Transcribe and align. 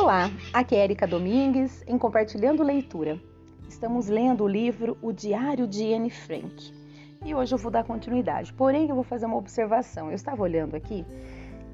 Olá, 0.00 0.30
aqui 0.52 0.76
é 0.76 0.84
Erika 0.84 1.08
Domingues 1.08 1.82
em 1.84 1.98
Compartilhando 1.98 2.62
Leitura. 2.62 3.20
Estamos 3.68 4.06
lendo 4.06 4.44
o 4.44 4.48
livro 4.48 4.96
O 5.02 5.12
Diário 5.12 5.66
de 5.66 5.92
Anne 5.92 6.08
Frank 6.08 6.72
e 7.24 7.34
hoje 7.34 7.52
eu 7.52 7.58
vou 7.58 7.68
dar 7.68 7.82
continuidade. 7.82 8.52
Porém, 8.52 8.88
eu 8.88 8.94
vou 8.94 9.02
fazer 9.02 9.26
uma 9.26 9.36
observação. 9.36 10.06
Eu 10.06 10.14
estava 10.14 10.40
olhando 10.40 10.76
aqui 10.76 11.04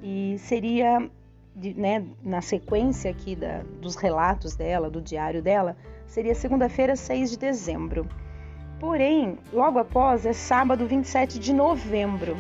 e 0.02 0.37
seria, 0.39 1.07
né, 1.55 2.07
na 2.23 2.41
sequência 2.41 3.11
aqui 3.11 3.37
da, 3.37 3.62
dos 3.82 3.95
relatos 3.95 4.56
dela, 4.56 4.88
do 4.88 5.02
diário 5.02 5.43
dela, 5.43 5.77
seria 6.06 6.34
segunda-feira, 6.34 6.96
6 6.96 7.32
de 7.32 7.38
dezembro. 7.38 8.09
Porém, 8.80 9.38
logo 9.52 9.79
após 9.79 10.25
é 10.25 10.32
sábado 10.32 10.86
27 10.86 11.38
de 11.38 11.52
novembro. 11.52 12.38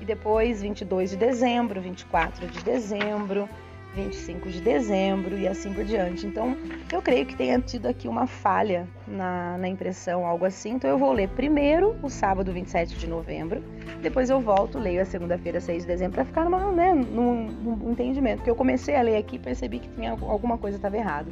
E 0.00 0.04
depois 0.04 0.62
22 0.62 1.10
de 1.10 1.16
dezembro, 1.16 1.80
24 1.80 2.48
de 2.48 2.64
dezembro, 2.64 3.48
25 3.96 4.50
de 4.50 4.60
dezembro 4.60 5.38
e 5.38 5.48
assim 5.48 5.72
por 5.72 5.82
diante. 5.82 6.26
Então, 6.26 6.54
eu 6.92 7.00
creio 7.00 7.24
que 7.24 7.34
tenha 7.34 7.58
tido 7.58 7.86
aqui 7.86 8.06
uma 8.06 8.26
falha 8.26 8.86
na, 9.08 9.56
na 9.56 9.68
impressão, 9.68 10.26
algo 10.26 10.44
assim. 10.44 10.72
Então, 10.72 10.90
eu 10.90 10.98
vou 10.98 11.12
ler 11.12 11.28
primeiro 11.30 11.96
o 12.02 12.10
sábado 12.10 12.52
27 12.52 12.98
de 12.98 13.06
novembro, 13.06 13.62
depois 14.02 14.28
eu 14.28 14.38
volto, 14.38 14.78
leio 14.78 15.00
a 15.00 15.06
segunda-feira, 15.06 15.60
6 15.60 15.82
de 15.82 15.88
dezembro, 15.88 16.14
para 16.16 16.24
ficar 16.26 16.44
numa, 16.44 16.70
né, 16.70 16.92
num, 16.92 17.46
num, 17.46 17.90
entendimento. 17.90 18.36
Porque 18.36 18.50
eu 18.50 18.54
comecei 18.54 18.94
a 18.94 19.02
ler 19.02 19.16
aqui 19.16 19.36
e 19.36 19.38
percebi 19.38 19.78
que 19.78 19.88
tinha 19.88 20.10
alguma 20.10 20.58
coisa 20.58 20.76
estava 20.76 20.96
errada. 20.98 21.30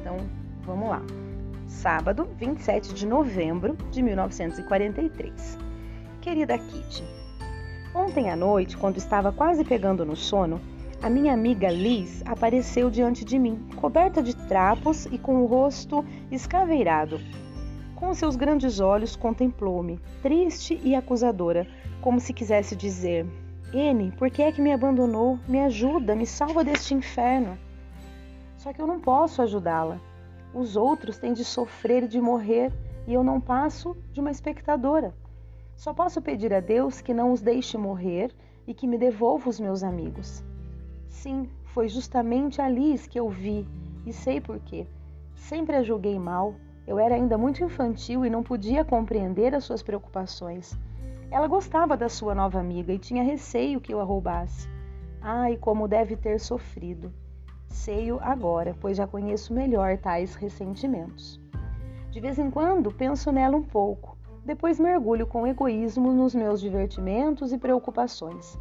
Então, 0.00 0.16
vamos 0.64 0.88
lá. 0.88 1.02
Sábado, 1.68 2.26
27 2.38 2.94
de 2.94 3.06
novembro 3.06 3.76
de 3.90 4.02
1943. 4.02 5.58
Querida 6.22 6.56
Kitty, 6.56 7.04
ontem 7.94 8.30
à 8.30 8.36
noite, 8.36 8.76
quando 8.76 8.96
estava 8.96 9.30
quase 9.30 9.62
pegando 9.64 10.04
no 10.04 10.16
sono, 10.16 10.60
a 11.02 11.10
minha 11.10 11.32
amiga 11.32 11.68
Liz 11.68 12.22
apareceu 12.24 12.90
diante 12.90 13.24
de 13.24 13.38
mim, 13.38 13.68
coberta 13.76 14.22
de 14.22 14.34
trapos 14.34 15.06
e 15.06 15.18
com 15.18 15.42
o 15.42 15.46
rosto 15.46 16.04
escaveirado. 16.30 17.20
Com 17.94 18.12
seus 18.14 18.34
grandes 18.34 18.80
olhos 18.80 19.14
contemplou-me, 19.14 20.00
triste 20.22 20.80
e 20.82 20.94
acusadora, 20.94 21.66
como 22.00 22.18
se 22.18 22.32
quisesse 22.32 22.74
dizer: 22.74 23.26
N, 23.72 24.10
por 24.12 24.30
que 24.30 24.42
é 24.42 24.50
que 24.50 24.60
me 24.60 24.72
abandonou? 24.72 25.38
Me 25.46 25.60
ajuda, 25.60 26.16
me 26.16 26.26
salva 26.26 26.64
deste 26.64 26.94
inferno. 26.94 27.58
Só 28.56 28.72
que 28.72 28.80
eu 28.80 28.86
não 28.86 28.98
posso 28.98 29.42
ajudá-la. 29.42 30.00
Os 30.52 30.76
outros 30.76 31.18
têm 31.18 31.32
de 31.32 31.44
sofrer 31.44 32.04
e 32.04 32.08
de 32.08 32.20
morrer, 32.20 32.72
e 33.06 33.12
eu 33.12 33.22
não 33.22 33.40
passo 33.40 33.96
de 34.12 34.20
uma 34.20 34.30
espectadora. 34.30 35.14
Só 35.76 35.92
posso 35.92 36.22
pedir 36.22 36.52
a 36.54 36.60
Deus 36.60 37.00
que 37.02 37.12
não 37.12 37.32
os 37.32 37.42
deixe 37.42 37.76
morrer 37.76 38.34
e 38.66 38.72
que 38.72 38.86
me 38.86 38.96
devolva 38.96 39.50
os 39.50 39.60
meus 39.60 39.82
amigos. 39.82 40.42
Sim, 41.08 41.48
foi 41.66 41.88
justamente 41.88 42.60
a 42.60 42.68
Liz 42.68 43.06
que 43.06 43.18
eu 43.18 43.28
vi 43.28 43.66
e 44.04 44.12
sei 44.12 44.40
por 44.40 44.58
quê. 44.60 44.86
Sempre 45.34 45.76
a 45.76 45.82
julguei 45.82 46.18
mal. 46.18 46.54
Eu 46.86 46.98
era 46.98 47.14
ainda 47.14 47.36
muito 47.36 47.64
infantil 47.64 48.24
e 48.24 48.30
não 48.30 48.42
podia 48.42 48.84
compreender 48.84 49.54
as 49.54 49.64
suas 49.64 49.82
preocupações. 49.82 50.78
Ela 51.30 51.48
gostava 51.48 51.96
da 51.96 52.08
sua 52.08 52.34
nova 52.34 52.60
amiga 52.60 52.92
e 52.92 52.98
tinha 52.98 53.22
receio 53.22 53.80
que 53.80 53.92
eu 53.92 54.00
a 54.00 54.04
roubasse. 54.04 54.68
Ai, 55.20 55.56
como 55.56 55.88
deve 55.88 56.16
ter 56.16 56.38
sofrido. 56.38 57.12
Sei-o 57.68 58.18
agora, 58.22 58.76
pois 58.80 58.96
já 58.96 59.06
conheço 59.06 59.52
melhor 59.52 59.98
tais 59.98 60.34
ressentimentos. 60.34 61.40
De 62.10 62.20
vez 62.20 62.38
em 62.38 62.50
quando 62.50 62.92
penso 62.92 63.30
nela 63.32 63.56
um 63.56 63.62
pouco, 63.62 64.16
depois 64.44 64.78
mergulho 64.78 65.26
com 65.26 65.46
egoísmo 65.46 66.12
nos 66.12 66.34
meus 66.34 66.60
divertimentos 66.60 67.52
e 67.52 67.58
preocupações. 67.58 68.56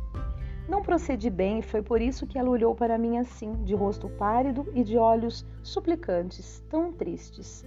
Não 0.67 0.81
procedi 0.81 1.29
bem 1.29 1.59
e 1.59 1.61
foi 1.61 1.81
por 1.81 2.01
isso 2.01 2.25
que 2.25 2.39
ela 2.39 2.49
olhou 2.49 2.73
para 2.73 2.97
mim 2.97 3.17
assim, 3.17 3.53
de 3.63 3.75
rosto 3.75 4.09
pálido 4.09 4.67
e 4.73 4.83
de 4.83 4.97
olhos 4.97 5.45
suplicantes, 5.61 6.63
tão 6.69 6.91
tristes. 6.91 7.63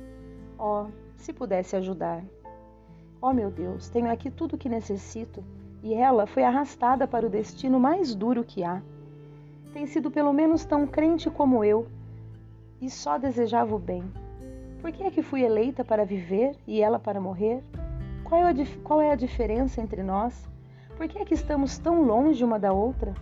Oh, 0.58 0.86
se 1.16 1.32
pudesse 1.32 1.76
ajudar. 1.76 2.24
Oh, 3.22 3.32
meu 3.32 3.50
Deus, 3.50 3.88
tenho 3.88 4.10
aqui 4.10 4.30
tudo 4.30 4.56
o 4.56 4.58
que 4.58 4.68
necessito 4.68 5.44
e 5.82 5.94
ela 5.94 6.26
foi 6.26 6.42
arrastada 6.42 7.06
para 7.06 7.26
o 7.26 7.30
destino 7.30 7.78
mais 7.78 8.14
duro 8.14 8.42
que 8.42 8.64
há. 8.64 8.82
Tem 9.72 9.86
sido 9.86 10.10
pelo 10.10 10.32
menos 10.32 10.64
tão 10.64 10.86
crente 10.86 11.30
como 11.30 11.62
eu 11.62 11.86
e 12.80 12.90
só 12.90 13.16
desejava 13.16 13.74
o 13.74 13.78
bem. 13.78 14.02
Por 14.80 14.90
que 14.90 15.04
é 15.04 15.10
que 15.10 15.22
fui 15.22 15.42
eleita 15.42 15.84
para 15.84 16.04
viver 16.04 16.56
e 16.66 16.80
ela 16.80 16.98
para 16.98 17.20
morrer? 17.20 17.62
Qual 18.24 18.44
é 18.44 18.50
a, 18.50 18.54
qual 18.82 19.00
é 19.00 19.12
a 19.12 19.16
diferença 19.16 19.80
entre 19.80 20.02
nós? 20.02 20.48
Por 20.98 21.06
que 21.06 21.16
é 21.16 21.24
que 21.24 21.34
estamos 21.34 21.78
tão 21.78 22.02
longe 22.02 22.42
uma 22.42 22.58
da 22.58 22.72
outra? 22.72 23.14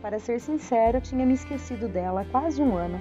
Para 0.00 0.18
ser 0.18 0.40
sincera, 0.40 1.02
tinha 1.02 1.26
me 1.26 1.34
esquecido 1.34 1.86
dela 1.86 2.22
há 2.22 2.24
quase 2.24 2.62
um 2.62 2.74
ano. 2.74 2.98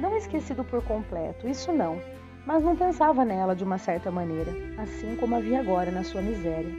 Não 0.00 0.16
esquecido 0.16 0.64
por 0.64 0.82
completo, 0.82 1.46
isso 1.46 1.70
não, 1.70 2.00
mas 2.46 2.64
não 2.64 2.74
pensava 2.74 3.22
nela 3.22 3.54
de 3.54 3.62
uma 3.62 3.76
certa 3.76 4.10
maneira, 4.10 4.50
assim 4.78 5.16
como 5.16 5.36
havia 5.36 5.60
agora 5.60 5.90
na 5.90 6.02
sua 6.02 6.22
miséria. 6.22 6.72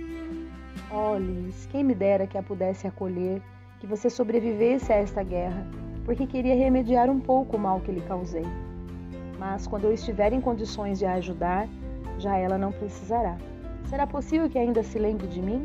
Oh, 0.92 1.16
Liz, 1.16 1.68
quem 1.68 1.84
me 1.84 1.94
dera 1.94 2.26
que 2.26 2.40
a 2.40 2.42
pudesse 2.42 2.88
acolher, 2.88 3.40
que 3.80 3.86
você 3.86 4.10
sobrevivesse 4.10 4.92
a 4.92 4.96
esta 4.96 5.22
guerra, 5.22 5.68
porque 6.06 6.26
queria 6.26 6.56
remediar 6.56 7.08
um 7.08 7.20
pouco 7.20 7.56
o 7.56 7.60
mal 7.60 7.82
que 7.82 7.92
lhe 7.92 8.02
causei. 8.02 8.48
Mas 9.38 9.68
quando 9.68 9.84
eu 9.84 9.94
estiver 9.94 10.34
em 10.34 10.42
condições 10.42 10.98
de 10.98 11.06
a 11.06 11.14
ajudar, 11.14 11.68
já 12.18 12.36
ela 12.36 12.58
não 12.58 12.72
precisará. 12.72 13.38
Será 13.88 14.08
possível 14.08 14.50
que 14.50 14.58
ainda 14.58 14.82
se 14.82 14.98
lembre 14.98 15.28
de 15.28 15.40
mim? 15.40 15.64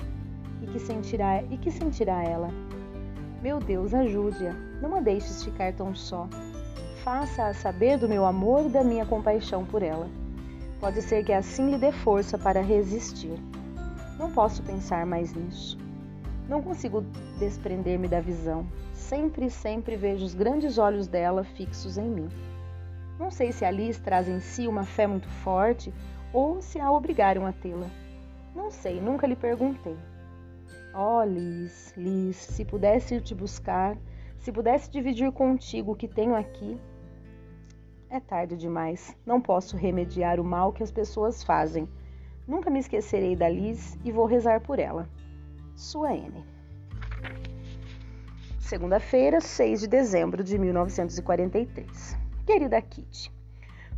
E 0.67 0.71
que 0.73 0.81
sentirá 0.81 1.43
e 1.45 1.57
que 1.57 1.71
sentirá 1.71 2.25
ela? 2.25 2.51
Meu 3.43 3.61
Deus, 3.61 3.95
ajude-a. 3.95 4.53
Não 4.83 4.97
a 4.97 5.01
deixes 5.01 5.45
ficar 5.45 5.73
tão 5.73 5.95
só. 5.95 6.29
Faça-a 7.05 7.55
saber 7.55 7.99
do 7.99 8.09
meu 8.09 8.27
amor 8.27 8.67
e 8.67 8.69
da 8.69 8.83
minha 8.83 9.07
compaixão 9.07 9.65
por 9.65 9.83
ela. 9.83 10.09
Pode 10.81 11.01
ser 11.03 11.25
que 11.25 11.33
assim 11.33 11.71
lhe 11.71 11.79
dê 11.79 11.93
força 11.93 12.37
para 12.37 12.61
resistir. 12.61 13.39
Não 14.19 14.33
posso 14.33 14.63
pensar 14.63 15.07
mais 15.07 15.33
nisso. 15.33 15.79
Não 16.49 16.61
consigo 16.63 17.05
desprender-me 17.39 18.09
da 18.09 18.21
visão. 18.21 18.67
Sempre 18.93 19.49
sempre 19.51 19.97
vejo 19.97 20.25
os 20.25 20.35
grandes 20.35 20.79
olhos 20.79 21.07
dela 21.07 21.45
fixos 21.45 21.97
em 21.97 22.09
mim. 22.09 22.29
Não 23.19 23.31
sei 23.31 23.53
se 23.53 23.65
Alice 23.65 24.01
traz 24.01 24.29
em 24.29 24.41
si 24.41 24.67
uma 24.67 24.85
fé 24.85 25.07
muito 25.07 25.29
forte 25.29 25.93
ou 26.33 26.61
se 26.61 26.81
a 26.81 26.91
obrigaram 26.91 27.47
a 27.47 27.53
tê-la. 27.53 27.89
Não 28.55 28.71
sei, 28.71 29.01
nunca 29.01 29.27
lhe 29.27 29.37
perguntei. 29.37 29.97
Oh, 30.99 31.23
Liz, 31.23 31.93
Liz, 31.95 32.37
se 32.37 32.65
pudesse 32.65 33.21
te 33.21 33.35
buscar, 33.35 33.99
se 34.39 34.51
pudesse 34.51 34.91
dividir 34.91 35.31
contigo 35.31 35.93
o 35.93 35.95
que 35.95 36.09
tenho 36.09 36.35
aqui. 36.35 36.81
É 38.09 38.19
tarde 38.19 38.57
demais. 38.57 39.15
Não 39.27 39.39
posso 39.39 39.77
remediar 39.77 40.41
o 40.41 40.45
mal 40.45 40.73
que 40.73 40.83
as 40.83 40.91
pessoas 40.91 41.43
fazem. 41.43 41.87
Nunca 42.49 42.71
me 42.71 42.79
esquecerei 42.79 43.37
da 43.37 43.47
Liz 43.47 43.99
e 44.07 44.11
vou 44.11 44.25
rezar 44.25 44.63
por 44.63 44.79
ela. 44.79 45.07
Sua 45.75 46.15
N. 46.15 46.43
Segunda-feira, 48.59 49.39
6 49.39 49.81
de 49.81 49.89
dezembro 49.89 50.43
de 50.43 50.59
1943. 50.59 52.17
Querida 52.47 52.81
Kitty, 52.81 53.31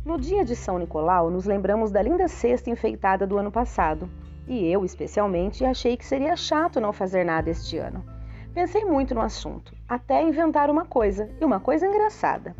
no 0.03 0.19
dia 0.19 0.43
de 0.43 0.53
São 0.53 0.77
Nicolau, 0.77 1.31
nos 1.31 1.45
lembramos 1.45 1.91
da 1.91 2.01
linda 2.01 2.27
cesta 2.27 2.69
enfeitada 2.69 3.25
do 3.25 3.37
ano 3.37 3.53
passado 3.53 4.09
e 4.47 4.71
eu, 4.71 4.83
especialmente, 4.83 5.63
achei 5.63 5.95
que 5.95 6.05
seria 6.05 6.35
chato 6.35 6.81
não 6.81 6.91
fazer 6.91 7.23
nada 7.23 7.49
este 7.49 7.77
ano. 7.77 8.03
Pensei 8.53 8.83
muito 8.83 9.13
no 9.13 9.21
assunto, 9.21 9.75
até 9.87 10.23
inventar 10.23 10.69
uma 10.69 10.83
coisa, 10.83 11.29
e 11.39 11.45
uma 11.45 11.59
coisa 11.59 11.85
engraçada. 11.85 12.55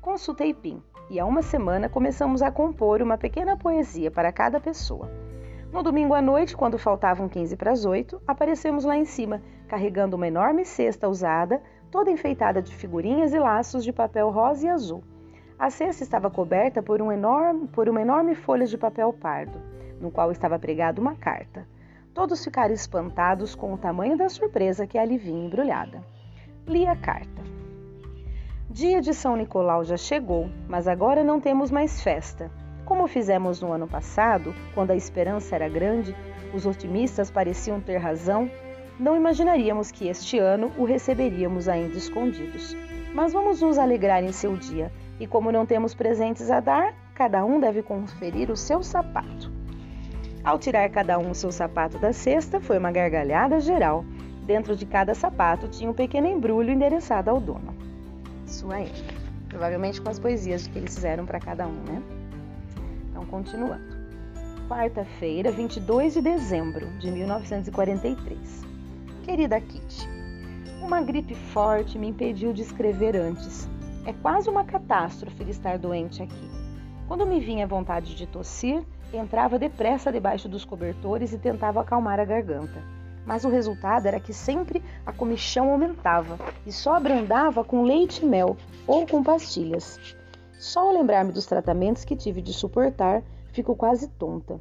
Consultei 0.00 0.52
Pim, 0.52 0.82
e 1.08 1.20
há 1.20 1.24
uma 1.24 1.40
semana 1.40 1.88
começamos 1.88 2.42
a 2.42 2.50
compor 2.50 3.00
uma 3.00 3.16
pequena 3.16 3.56
poesia 3.56 4.10
para 4.10 4.32
cada 4.32 4.58
pessoa. 4.58 5.08
No 5.72 5.84
domingo 5.84 6.14
à 6.14 6.20
noite, 6.20 6.56
quando 6.56 6.78
faltavam 6.78 7.28
15 7.28 7.56
para 7.56 7.70
as 7.70 7.84
8, 7.84 8.20
aparecemos 8.26 8.84
lá 8.84 8.96
em 8.96 9.04
cima, 9.04 9.40
carregando 9.68 10.16
uma 10.16 10.26
enorme 10.26 10.64
cesta 10.64 11.08
usada, 11.08 11.62
toda 11.92 12.10
enfeitada 12.10 12.60
de 12.60 12.74
figurinhas 12.74 13.32
e 13.32 13.38
laços 13.38 13.84
de 13.84 13.92
papel 13.92 14.30
rosa 14.30 14.66
e 14.66 14.68
azul. 14.68 15.04
A 15.56 15.70
cesta 15.70 16.02
estava 16.02 16.28
coberta 16.28 16.82
por, 16.82 17.00
um 17.00 17.12
enorme, 17.12 17.68
por 17.68 17.88
uma 17.88 18.02
enorme 18.02 18.34
folha 18.34 18.66
de 18.66 18.76
papel 18.76 19.12
pardo 19.12 19.60
no 20.00 20.10
qual 20.10 20.32
estava 20.32 20.58
pregada 20.58 21.00
uma 21.00 21.14
carta. 21.14 21.66
Todos 22.14 22.42
ficaram 22.42 22.74
espantados 22.74 23.54
com 23.54 23.72
o 23.72 23.78
tamanho 23.78 24.16
da 24.16 24.28
surpresa 24.28 24.86
que 24.86 24.98
ali 24.98 25.16
vinha 25.18 25.46
embrulhada. 25.46 26.02
Li 26.66 26.86
a 26.86 26.96
carta. 26.96 27.42
Dia 28.68 29.00
de 29.00 29.12
São 29.12 29.36
Nicolau 29.36 29.84
já 29.84 29.96
chegou, 29.96 30.48
mas 30.68 30.88
agora 30.88 31.22
não 31.22 31.40
temos 31.40 31.70
mais 31.70 32.02
festa. 32.02 32.50
Como 32.84 33.06
fizemos 33.06 33.60
no 33.60 33.72
ano 33.72 33.86
passado, 33.86 34.54
quando 34.74 34.90
a 34.90 34.96
esperança 34.96 35.54
era 35.54 35.68
grande, 35.68 36.14
os 36.54 36.66
otimistas 36.66 37.30
pareciam 37.30 37.80
ter 37.80 37.98
razão, 37.98 38.50
não 38.98 39.16
imaginaríamos 39.16 39.90
que 39.90 40.08
este 40.08 40.38
ano 40.38 40.72
o 40.76 40.84
receberíamos 40.84 41.68
ainda 41.68 41.96
escondidos. 41.96 42.76
Mas 43.14 43.32
vamos 43.32 43.60
nos 43.60 43.78
alegrar 43.78 44.22
em 44.22 44.32
seu 44.32 44.56
dia, 44.56 44.92
e 45.18 45.26
como 45.26 45.50
não 45.50 45.66
temos 45.66 45.94
presentes 45.94 46.50
a 46.50 46.60
dar, 46.60 46.94
cada 47.14 47.44
um 47.44 47.58
deve 47.58 47.82
conferir 47.82 48.50
o 48.50 48.56
seu 48.56 48.82
sapato. 48.82 49.49
Ao 50.50 50.58
tirar 50.58 50.90
cada 50.90 51.16
um 51.16 51.30
o 51.30 51.34
seu 51.34 51.52
sapato 51.52 51.96
da 51.96 52.12
cesta, 52.12 52.60
foi 52.60 52.76
uma 52.76 52.90
gargalhada 52.90 53.60
geral. 53.60 54.04
Dentro 54.44 54.74
de 54.74 54.84
cada 54.84 55.14
sapato 55.14 55.68
tinha 55.68 55.88
um 55.88 55.94
pequeno 55.94 56.26
embrulho 56.26 56.72
endereçado 56.72 57.30
ao 57.30 57.40
dono. 57.40 57.72
Sua 58.46 58.80
M. 58.80 58.90
provavelmente 59.48 60.00
com 60.00 60.10
as 60.10 60.18
poesias 60.18 60.66
que 60.66 60.76
eles 60.76 60.92
fizeram 60.92 61.24
para 61.24 61.38
cada 61.38 61.68
um, 61.68 61.84
né? 61.84 62.02
Então, 63.08 63.24
continuando. 63.26 63.80
Quarta-feira, 64.68 65.52
22 65.52 66.14
de 66.14 66.20
dezembro 66.20 66.98
de 66.98 67.12
1943. 67.12 68.66
Querida 69.22 69.60
Kitty, 69.60 70.08
uma 70.82 71.00
gripe 71.00 71.36
forte 71.36 71.96
me 71.96 72.08
impediu 72.08 72.52
de 72.52 72.62
escrever 72.62 73.14
antes. 73.14 73.70
É 74.04 74.12
quase 74.12 74.50
uma 74.50 74.64
catástrofe 74.64 75.48
estar 75.48 75.78
doente 75.78 76.24
aqui. 76.24 76.59
Quando 77.10 77.26
me 77.26 77.40
vinha 77.40 77.66
vontade 77.66 78.14
de 78.14 78.24
tossir, 78.24 78.84
entrava 79.12 79.58
depressa 79.58 80.12
debaixo 80.12 80.48
dos 80.48 80.64
cobertores 80.64 81.32
e 81.32 81.38
tentava 81.38 81.80
acalmar 81.80 82.20
a 82.20 82.24
garganta. 82.24 82.80
Mas 83.26 83.44
o 83.44 83.48
resultado 83.48 84.06
era 84.06 84.20
que 84.20 84.32
sempre 84.32 84.80
a 85.04 85.12
comichão 85.12 85.72
aumentava 85.72 86.38
e 86.64 86.70
só 86.70 86.94
abrandava 86.94 87.64
com 87.64 87.82
leite 87.82 88.24
e 88.24 88.26
mel 88.26 88.56
ou 88.86 89.04
com 89.08 89.24
pastilhas. 89.24 89.98
Só 90.56 90.82
ao 90.82 90.92
lembrar-me 90.92 91.32
dos 91.32 91.46
tratamentos 91.46 92.04
que 92.04 92.14
tive 92.14 92.40
de 92.40 92.52
suportar, 92.52 93.24
fico 93.50 93.74
quase 93.74 94.06
tonta. 94.06 94.60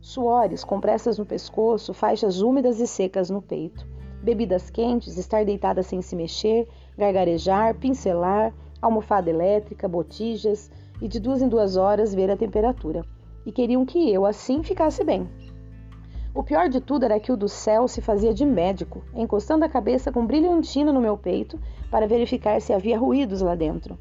Suores, 0.00 0.62
compressas 0.62 1.18
no 1.18 1.26
pescoço, 1.26 1.92
faixas 1.92 2.40
úmidas 2.40 2.78
e 2.78 2.86
secas 2.86 3.28
no 3.28 3.42
peito 3.42 3.84
bebidas 4.22 4.68
quentes, 4.68 5.16
estar 5.16 5.44
deitada 5.44 5.82
sem 5.82 6.02
se 6.02 6.16
mexer, 6.16 6.68
gargarejar, 6.96 7.74
pincelar, 7.74 8.52
almofada 8.80 9.30
elétrica, 9.30 9.88
botijas 9.88 10.70
e 11.00 11.08
de 11.08 11.20
duas 11.20 11.42
em 11.42 11.48
duas 11.48 11.76
horas 11.76 12.14
ver 12.14 12.30
a 12.30 12.36
temperatura. 12.36 13.04
E 13.44 13.52
queriam 13.52 13.84
que 13.84 14.12
eu 14.12 14.26
assim 14.26 14.62
ficasse 14.62 15.04
bem. 15.04 15.28
O 16.34 16.42
pior 16.42 16.68
de 16.68 16.80
tudo 16.80 17.04
era 17.04 17.18
que 17.18 17.32
o 17.32 17.36
do 17.36 17.48
céu 17.48 17.88
se 17.88 18.00
fazia 18.00 18.32
de 18.32 18.44
médico, 18.44 19.02
encostando 19.14 19.64
a 19.64 19.68
cabeça 19.68 20.12
com 20.12 20.26
brilhantina 20.26 20.92
no 20.92 21.00
meu 21.00 21.16
peito 21.16 21.58
para 21.90 22.06
verificar 22.06 22.60
se 22.60 22.72
havia 22.72 22.98
ruídos 22.98 23.40
lá 23.40 23.54
dentro. 23.54 23.98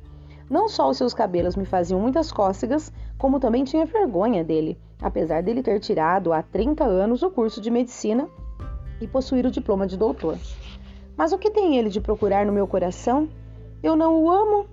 Não 0.49 0.69
só 0.69 0.89
os 0.89 0.97
seus 0.97 1.13
cabelos 1.13 1.55
me 1.55 1.65
faziam 1.65 1.99
muitas 1.99 2.31
cócegas, 2.31 2.91
como 3.17 3.39
também 3.39 3.63
tinha 3.63 3.85
vergonha 3.85 4.43
dele, 4.43 4.77
apesar 5.01 5.41
dele 5.41 5.63
ter 5.63 5.79
tirado 5.79 6.31
há 6.31 6.41
30 6.41 6.83
anos 6.83 7.23
o 7.23 7.29
curso 7.29 7.59
de 7.59 7.71
medicina 7.71 8.29
e 9.01 9.07
possuir 9.07 9.45
o 9.45 9.51
diploma 9.51 9.85
de 9.85 9.97
doutor. 9.97 10.37
Mas 11.17 11.31
o 11.31 11.37
que 11.37 11.49
tem 11.49 11.77
ele 11.77 11.89
de 11.89 11.99
procurar 11.99 12.45
no 12.45 12.53
meu 12.53 12.67
coração? 12.67 13.27
Eu 13.81 13.95
não 13.95 14.23
o 14.23 14.29
amo. 14.29 14.67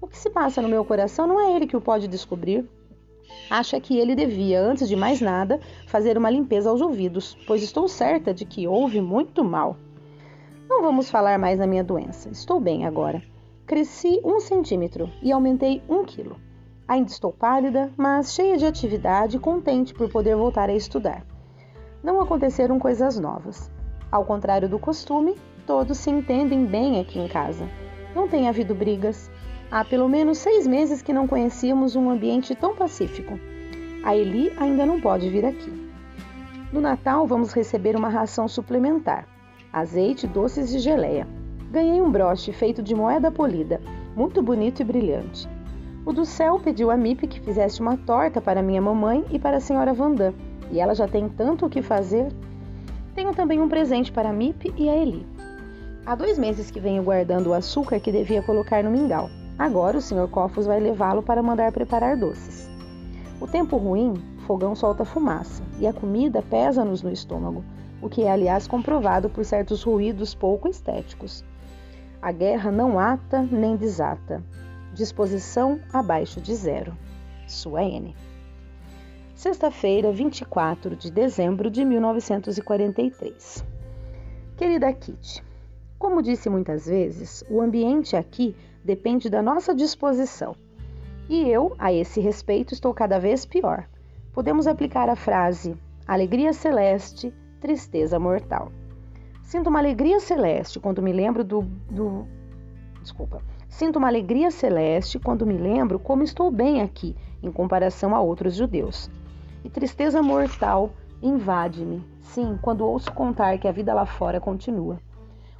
O 0.00 0.06
que 0.06 0.16
se 0.16 0.30
passa 0.30 0.62
no 0.62 0.68
meu 0.68 0.84
coração 0.84 1.26
não 1.26 1.40
é 1.40 1.54
ele 1.54 1.66
que 1.66 1.76
o 1.76 1.80
pode 1.80 2.08
descobrir. 2.08 2.68
Acha 3.48 3.80
que 3.80 3.98
ele 3.98 4.14
devia, 4.14 4.60
antes 4.60 4.88
de 4.88 4.96
mais 4.96 5.20
nada, 5.20 5.60
fazer 5.86 6.16
uma 6.16 6.30
limpeza 6.30 6.70
aos 6.70 6.80
ouvidos, 6.80 7.36
pois 7.46 7.62
estou 7.62 7.86
certa 7.86 8.32
de 8.32 8.44
que 8.44 8.66
ouve 8.66 9.00
muito 9.00 9.44
mal. 9.44 9.76
Não 10.68 10.82
vamos 10.82 11.10
falar 11.10 11.38
mais 11.38 11.58
na 11.58 11.66
minha 11.66 11.84
doença. 11.84 12.28
Estou 12.30 12.60
bem 12.60 12.86
agora. 12.86 13.22
Cresci 13.66 14.20
um 14.24 14.40
centímetro 14.40 15.10
e 15.22 15.30
aumentei 15.30 15.82
um 15.88 16.04
quilo. 16.04 16.36
Ainda 16.88 17.10
estou 17.10 17.32
pálida, 17.32 17.92
mas 17.96 18.34
cheia 18.34 18.56
de 18.56 18.66
atividade 18.66 19.36
e 19.36 19.40
contente 19.40 19.94
por 19.94 20.08
poder 20.10 20.34
voltar 20.34 20.68
a 20.68 20.74
estudar 20.74 21.24
não 22.02 22.20
aconteceram 22.20 22.78
coisas 22.78 23.18
novas. 23.18 23.70
Ao 24.10 24.24
contrário 24.24 24.68
do 24.68 24.78
costume, 24.78 25.36
todos 25.66 25.98
se 25.98 26.10
entendem 26.10 26.64
bem 26.64 27.00
aqui 27.00 27.18
em 27.18 27.28
casa. 27.28 27.68
Não 28.14 28.26
tem 28.26 28.48
havido 28.48 28.74
brigas. 28.74 29.30
Há 29.70 29.84
pelo 29.84 30.08
menos 30.08 30.38
seis 30.38 30.66
meses 30.66 31.00
que 31.00 31.12
não 31.12 31.28
conhecíamos 31.28 31.94
um 31.94 32.10
ambiente 32.10 32.56
tão 32.56 32.74
pacífico. 32.74 33.38
A 34.02 34.16
Eli 34.16 34.52
ainda 34.56 34.84
não 34.84 35.00
pode 35.00 35.28
vir 35.28 35.44
aqui. 35.44 35.70
No 36.72 36.80
Natal, 36.80 37.24
vamos 37.24 37.52
receber 37.52 37.94
uma 37.94 38.08
ração 38.08 38.48
suplementar: 38.48 39.28
azeite, 39.72 40.26
doces 40.26 40.74
e 40.74 40.80
geleia. 40.80 41.26
Ganhei 41.70 42.00
um 42.00 42.10
broche 42.10 42.52
feito 42.52 42.82
de 42.82 42.96
moeda 42.96 43.30
polida, 43.30 43.80
muito 44.16 44.42
bonito 44.42 44.80
e 44.80 44.84
brilhante. 44.84 45.48
O 46.04 46.12
do 46.12 46.24
céu 46.24 46.58
pediu 46.58 46.90
a 46.90 46.96
Mip 46.96 47.26
que 47.28 47.40
fizesse 47.40 47.80
uma 47.80 47.96
torta 47.96 48.40
para 48.40 48.62
minha 48.62 48.82
mamãe 48.82 49.24
e 49.30 49.38
para 49.38 49.58
a 49.58 49.60
senhora 49.60 49.94
Vandam 49.94 50.34
e 50.72 50.80
ela 50.80 50.94
já 50.94 51.06
tem 51.06 51.28
tanto 51.28 51.66
o 51.66 51.70
que 51.70 51.82
fazer. 51.82 52.32
Tenho 53.14 53.32
também 53.34 53.60
um 53.60 53.68
presente 53.68 54.10
para 54.10 54.30
a 54.30 54.32
Mip 54.32 54.72
e 54.76 54.88
a 54.88 54.96
Eli. 54.96 55.26
Há 56.06 56.14
dois 56.14 56.38
meses 56.38 56.70
que 56.70 56.80
venho 56.80 57.02
guardando 57.02 57.48
o 57.48 57.54
açúcar 57.54 58.00
que 58.00 58.10
devia 58.10 58.42
colocar 58.42 58.82
no 58.82 58.90
mingau. 58.90 59.28
Agora 59.60 59.98
o 59.98 60.00
Sr. 60.00 60.26
Cofos 60.26 60.64
vai 60.64 60.80
levá-lo 60.80 61.22
para 61.22 61.42
mandar 61.42 61.70
preparar 61.70 62.16
doces. 62.16 62.66
O 63.38 63.46
tempo 63.46 63.76
ruim, 63.76 64.14
o 64.38 64.40
fogão 64.46 64.74
solta 64.74 65.04
fumaça 65.04 65.62
e 65.78 65.86
a 65.86 65.92
comida 65.92 66.40
pesa-nos 66.40 67.02
no 67.02 67.12
estômago, 67.12 67.62
o 68.00 68.08
que 68.08 68.22
é 68.22 68.32
aliás 68.32 68.66
comprovado 68.66 69.28
por 69.28 69.44
certos 69.44 69.82
ruídos 69.82 70.34
pouco 70.34 70.66
estéticos. 70.66 71.44
A 72.22 72.32
guerra 72.32 72.72
não 72.72 72.98
ata 72.98 73.42
nem 73.42 73.76
desata. 73.76 74.42
Disposição 74.94 75.78
abaixo 75.92 76.40
de 76.40 76.54
zero. 76.54 76.96
Sua 77.46 77.84
N. 77.84 78.16
Sexta-feira, 79.34 80.10
24 80.10 80.96
de 80.96 81.10
dezembro 81.10 81.70
de 81.70 81.84
1943. 81.84 83.62
Querida 84.56 84.90
Kitty, 84.90 85.44
como 85.98 86.22
disse 86.22 86.48
muitas 86.48 86.86
vezes, 86.86 87.44
o 87.50 87.60
ambiente 87.60 88.16
aqui 88.16 88.56
depende 88.90 89.30
da 89.30 89.40
nossa 89.40 89.72
disposição. 89.72 90.56
E 91.28 91.48
eu, 91.48 91.76
a 91.78 91.92
esse 91.92 92.20
respeito, 92.20 92.74
estou 92.74 92.92
cada 92.92 93.20
vez 93.20 93.46
pior. 93.46 93.88
Podemos 94.32 94.66
aplicar 94.66 95.08
a 95.08 95.14
frase 95.14 95.76
alegria 96.08 96.52
celeste, 96.52 97.32
tristeza 97.60 98.18
mortal. 98.18 98.72
Sinto 99.44 99.70
uma 99.70 99.78
alegria 99.78 100.18
celeste 100.18 100.80
quando 100.80 101.00
me 101.00 101.12
lembro 101.12 101.44
do, 101.44 101.62
do. 101.88 102.26
Desculpa. 103.00 103.40
Sinto 103.68 104.00
uma 104.00 104.08
alegria 104.08 104.50
celeste 104.50 105.20
quando 105.20 105.46
me 105.46 105.56
lembro 105.56 106.00
como 106.00 106.24
estou 106.24 106.50
bem 106.50 106.82
aqui 106.82 107.14
em 107.40 107.52
comparação 107.52 108.16
a 108.16 108.20
outros 108.20 108.56
judeus 108.56 109.08
e 109.64 109.70
tristeza 109.70 110.20
mortal 110.20 110.90
invade-me. 111.22 112.04
Sim, 112.18 112.58
quando 112.60 112.84
ouço 112.84 113.12
contar 113.12 113.56
que 113.58 113.68
a 113.68 113.72
vida 113.72 113.94
lá 113.94 114.04
fora 114.04 114.40
continua. 114.40 114.98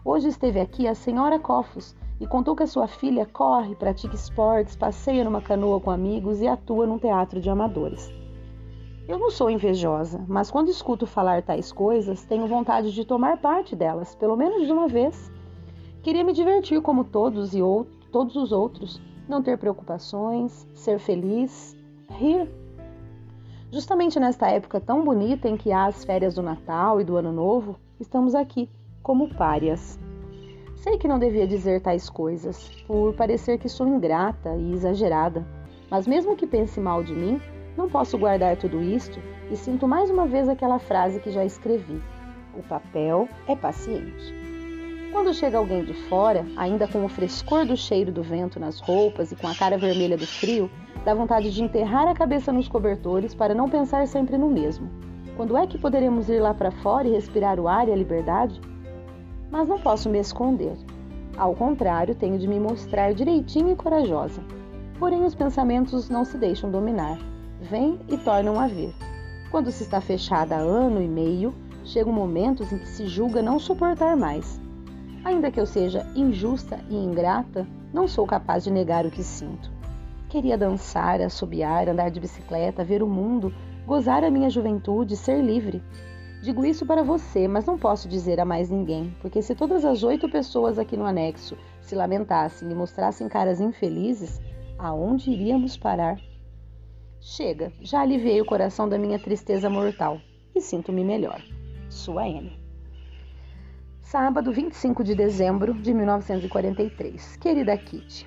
Hoje 0.05 0.27
esteve 0.27 0.59
aqui 0.59 0.89
a 0.89 0.97
senhora 0.97 1.39
Cofos 1.39 1.95
e 2.21 2.27
contou 2.27 2.55
que 2.55 2.63
a 2.63 2.67
sua 2.67 2.87
filha 2.87 3.25
corre, 3.25 3.75
pratica 3.75 4.15
esportes, 4.15 4.77
passeia 4.77 5.25
numa 5.25 5.41
canoa 5.41 5.81
com 5.81 5.91
amigos 5.91 6.41
e 6.41 6.47
atua 6.47 6.87
num 6.87 6.99
teatro 6.99 7.41
de 7.41 7.49
amadores. 7.49 8.13
Eu 9.09 9.19
não 9.19 9.31
sou 9.31 9.51
invejosa, 9.51 10.25
mas 10.29 10.51
quando 10.51 10.69
escuto 10.69 11.07
falar 11.07 11.43
tais 11.43 11.73
coisas, 11.73 12.25
tenho 12.25 12.47
vontade 12.47 12.93
de 12.93 13.05
tomar 13.05 13.39
parte 13.39 13.75
delas, 13.75 14.15
pelo 14.15 14.37
menos 14.37 14.67
de 14.67 14.73
uma 14.73 14.87
vez. 14.87 15.33
Queria 16.03 16.23
me 16.23 16.33
divertir 16.33 16.81
como 16.83 17.05
todos 17.05 17.55
e 17.55 17.63
ou, 17.63 17.87
todos 18.13 18.37
os 18.37 18.53
outros, 18.53 19.01
não 19.29 19.43
ter 19.43 19.59
preocupações, 19.59 20.69
ser 20.75 20.99
feliz, 20.99 21.75
rir 22.11 22.49
Justamente 23.73 24.19
nesta 24.19 24.49
época 24.49 24.81
tão 24.81 25.05
bonita 25.05 25.49
em 25.49 25.57
que 25.57 25.71
há 25.71 25.87
as 25.87 26.05
férias 26.05 26.35
do 26.35 26.43
Natal 26.43 27.01
e 27.01 27.05
do 27.05 27.17
Ano 27.17 27.33
Novo, 27.33 27.79
estamos 28.01 28.35
aqui, 28.35 28.69
como 29.01 29.33
párias. 29.33 29.97
Sei 30.81 30.99
que 30.99 31.07
não 31.07 31.19
devia 31.19 31.47
dizer 31.47 31.81
tais 31.81 32.11
coisas, 32.11 32.69
por 32.87 33.15
parecer 33.15 33.59
que 33.59 33.69
sou 33.69 33.87
ingrata 33.87 34.57
e 34.57 34.73
exagerada, 34.73 35.47
mas 35.91 36.07
mesmo 36.07 36.37
que 36.37 36.47
pense 36.47 36.81
mal 36.81 37.03
de 37.03 37.15
mim, 37.15 37.41
não 37.77 37.89
posso 37.89 38.19
guardar 38.19 38.57
tudo 38.57 38.83
isto 38.83 39.21
e 39.51 39.57
sinto 39.57 39.87
mais 39.87 40.11
uma 40.11 40.27
vez 40.27 40.49
aquela 40.49 40.79
frase 40.79 41.21
que 41.21 41.31
já 41.31 41.45
escrevi: 41.45 42.03
O 42.57 42.63
papel 42.63 43.29
é 43.47 43.55
paciente. 43.55 44.35
Quando 45.13 45.35
chega 45.35 45.59
alguém 45.59 45.85
de 45.85 45.95
fora, 46.09 46.45
ainda 46.57 46.89
com 46.89 47.05
o 47.05 47.09
frescor 47.09 47.65
do 47.65 47.77
cheiro 47.77 48.11
do 48.11 48.23
vento 48.23 48.59
nas 48.59 48.81
roupas 48.81 49.33
e 49.33 49.37
com 49.37 49.49
a 49.49 49.55
cara 49.55 49.77
vermelha 49.77 50.17
do 50.17 50.27
frio, 50.27 50.71
Dá 51.05 51.15
vontade 51.15 51.51
de 51.51 51.63
enterrar 51.63 52.07
a 52.07 52.15
cabeça 52.15 52.53
nos 52.53 52.69
cobertores 52.69 53.35
para 53.35 53.55
não 53.55 53.71
pensar 53.71 54.07
sempre 54.07 54.37
no 54.37 54.51
mesmo. 54.51 54.91
Quando 55.35 55.57
é 55.57 55.67
que 55.67 55.79
poderemos 55.79 56.29
ir 56.29 56.41
lá 56.41 56.53
para 56.53 56.71
fora 56.71 57.09
e 57.09 57.13
respirar 57.13 57.59
o 57.59 57.67
ar 57.67 57.89
e 57.89 57.93
a 57.93 57.97
liberdade? 57.97 58.61
Mas 59.51 59.69
não 59.69 59.81
posso 59.81 60.09
me 60.09 60.19
esconder. 60.19 60.77
Ao 61.37 61.55
contrário, 61.55 62.15
tenho 62.15 62.39
de 62.39 62.47
me 62.47 62.61
mostrar 62.61 63.15
direitinho 63.15 63.73
e 63.73 63.77
corajosa. 63.77 64.43
Porém, 64.99 65.25
os 65.25 65.35
pensamentos 65.35 66.09
não 66.09 66.25
se 66.25 66.37
deixam 66.37 66.71
dominar. 66.71 67.19
Vêm 67.61 67.99
e 68.09 68.17
tornam 68.17 68.61
a 68.61 68.67
vir. 68.67 68.95
Quando 69.51 69.71
se 69.71 69.83
está 69.83 70.01
fechada 70.01 70.57
há 70.57 70.61
ano 70.61 71.03
e 71.03 71.09
meio, 71.09 71.55
chegam 71.85 72.13
momentos 72.13 72.71
em 72.73 72.79
que 72.79 72.89
se 72.89 73.07
julga 73.07 73.43
não 73.43 73.59
suportar 73.59 74.17
mais. 74.17 74.61
Ainda 75.25 75.51
que 75.51 75.61
eu 75.61 75.67
seja 75.67 76.07
injusta 76.15 76.79
e 76.89 76.95
ingrata, 76.95 77.67
não 77.93 78.07
sou 78.07 78.27
capaz 78.27 78.65
de 78.65 78.71
negar 78.71 79.05
o 79.05 79.11
que 79.11 79.23
sinto. 79.23 79.71
Queria 80.29 80.57
dançar, 80.57 81.21
assobiar, 81.21 81.89
andar 81.89 82.11
de 82.11 82.21
bicicleta, 82.21 82.85
ver 82.85 83.03
o 83.03 83.09
mundo, 83.09 83.53
gozar 83.87 84.23
a 84.23 84.31
minha 84.31 84.49
juventude, 84.49 85.17
ser 85.17 85.43
livre. 85.43 85.83
Digo 86.43 86.65
isso 86.65 86.87
para 86.87 87.03
você, 87.03 87.47
mas 87.47 87.67
não 87.67 87.79
posso 87.79 88.09
dizer 88.09 88.41
a 88.41 88.45
mais 88.47 88.71
ninguém, 88.71 89.15
porque 89.21 89.43
se 89.43 89.55
todas 89.55 89.85
as 89.85 90.03
oito 90.03 90.29
pessoas 90.29 90.79
aqui 90.79 90.97
no 90.97 91.05
anexo 91.05 91.57
se 91.83 91.95
lamentassem 91.95 92.71
e 92.71 92.75
mostrassem 92.75 93.29
caras 93.29 93.61
infelizes, 93.61 94.41
aonde 94.79 95.31
iríamos 95.31 95.77
parar? 95.77 96.19
Chega, 97.21 97.71
já 97.81 98.01
aliviei 98.01 98.41
o 98.41 98.47
coração 98.47 98.89
da 98.89 98.99
minha 98.99 99.19
tristeza 99.19 99.69
mortal 99.69 100.19
e 100.55 100.61
sinto-me 100.63 101.05
melhor. 101.05 101.43
Sua 101.91 102.27
N. 102.27 102.59
Sábado, 104.01 104.51
25 104.51 105.05
de 105.05 105.15
dezembro 105.15 105.75
de 105.75 105.93
1943. 105.93 107.37
Querida 107.37 107.77
Kitty, 107.77 108.27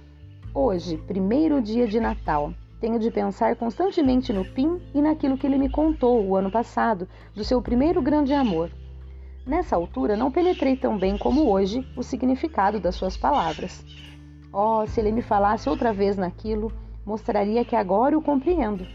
Hoje, 0.56 0.98
primeiro 0.98 1.60
dia 1.60 1.88
de 1.88 2.00
Natal, 2.00 2.54
tenho 2.84 3.00
de 3.00 3.10
pensar 3.10 3.56
constantemente 3.56 4.34
no 4.34 4.44
Pim 4.44 4.82
e 4.94 5.02
naquilo 5.02 5.38
que 5.38 5.48
ele 5.48 5.58
me 5.58 5.70
contou 5.70 6.22
o 6.22 6.36
ano 6.36 6.52
passado, 6.52 7.08
do 7.34 7.42
seu 7.42 7.62
primeiro 7.62 8.02
grande 8.02 8.34
amor. 8.34 8.70
Nessa 9.48 9.78
altura, 9.78 10.18
não 10.18 10.30
penetrei 10.30 10.76
tão 10.76 10.98
bem 10.98 11.18
como 11.18 11.50
hoje 11.50 11.88
o 11.96 12.04
significado 12.04 12.82
das 12.82 12.96
suas 12.96 13.16
palavras. 13.16 13.86
Oh, 14.52 14.86
se 14.86 15.00
ele 15.00 15.14
me 15.14 15.22
falasse 15.22 15.70
outra 15.70 15.94
vez 15.94 16.18
naquilo, 16.18 16.74
mostraria 17.06 17.64
que 17.64 17.74
agora 17.74 18.18
o 18.18 18.22
compreendo. 18.22 18.86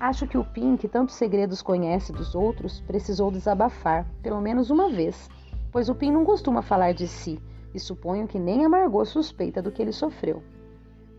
Acho 0.00 0.26
que 0.26 0.38
o 0.38 0.44
Pim, 0.44 0.74
que 0.78 0.88
tantos 0.88 1.16
segredos 1.16 1.60
conhece 1.60 2.10
dos 2.10 2.34
outros, 2.34 2.80
precisou 2.80 3.30
desabafar, 3.30 4.06
pelo 4.22 4.40
menos 4.40 4.70
uma 4.70 4.88
vez, 4.88 5.28
pois 5.70 5.90
o 5.90 5.94
Pim 5.94 6.10
não 6.10 6.24
costuma 6.24 6.62
falar 6.62 6.94
de 6.94 7.06
si, 7.06 7.38
e 7.74 7.78
suponho 7.78 8.26
que 8.26 8.38
nem 8.38 8.64
amargou 8.64 9.04
suspeita 9.04 9.60
do 9.60 9.70
que 9.70 9.82
ele 9.82 9.92
sofreu. 9.92 10.42